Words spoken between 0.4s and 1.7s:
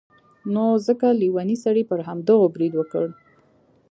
نو ځکه لیوني